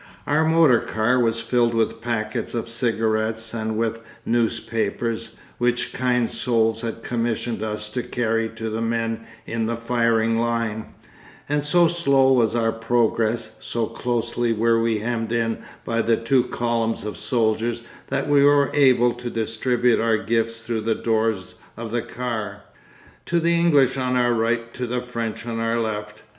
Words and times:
Our 0.25 0.43
motor 0.43 0.79
car 0.79 1.19
was 1.19 1.39
filled 1.41 1.75
with 1.75 2.01
packets 2.01 2.55
of 2.55 2.67
cigarettes 2.67 3.53
and 3.53 3.77
with 3.77 4.01
newspapers, 4.25 5.35
which 5.59 5.93
kind 5.93 6.27
souls 6.27 6.81
had 6.81 7.03
commissioned 7.03 7.61
us 7.61 7.87
to 7.91 8.01
carry 8.01 8.49
to 8.49 8.71
the 8.71 8.81
men 8.81 9.27
in 9.45 9.67
the 9.67 9.75
firing 9.75 10.39
line, 10.39 10.87
and 11.47 11.63
so 11.63 11.87
slow 11.87 12.33
was 12.33 12.55
our 12.55 12.71
progress, 12.71 13.57
so 13.59 13.85
closely 13.85 14.51
were 14.51 14.81
we 14.81 14.97
hemmed 14.97 15.31
in 15.31 15.59
by 15.85 16.01
the 16.01 16.17
two 16.17 16.45
columns 16.45 17.03
of 17.03 17.15
soldiers, 17.15 17.83
that 18.07 18.27
we 18.27 18.43
were 18.43 18.71
able 18.73 19.13
to 19.13 19.29
distribute 19.29 19.99
our 19.99 20.17
gifts 20.17 20.63
through 20.63 20.81
the 20.81 20.95
doors 20.95 21.53
of 21.77 21.91
the 21.91 22.01
car, 22.01 22.63
to 23.27 23.39
the 23.39 23.53
English 23.53 23.97
on 23.97 24.15
our 24.15 24.33
right, 24.33 24.73
to 24.73 24.87
the 24.87 25.01
French 25.01 25.45
on 25.45 25.59
our 25.59 25.79
left. 25.79 26.23